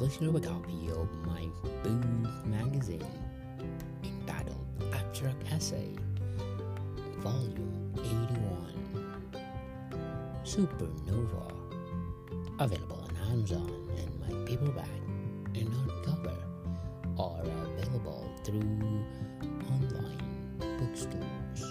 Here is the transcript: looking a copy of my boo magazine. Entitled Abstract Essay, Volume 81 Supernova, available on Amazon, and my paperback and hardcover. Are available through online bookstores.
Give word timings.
looking 0.00 0.34
a 0.36 0.40
copy 0.40 0.90
of 0.90 1.08
my 1.26 1.48
boo 1.82 2.00
magazine. 2.44 3.04
Entitled 4.04 4.64
Abstract 4.94 5.42
Essay, 5.52 5.96
Volume 7.18 7.92
81 7.98 8.78
Supernova, 10.44 11.52
available 12.60 13.08
on 13.08 13.32
Amazon, 13.32 13.90
and 13.96 14.20
my 14.20 14.46
paperback 14.46 14.88
and 15.54 15.68
hardcover. 15.68 16.36
Are 17.18 17.42
available 17.42 18.30
through 18.44 19.04
online 19.68 20.22
bookstores. 20.78 21.67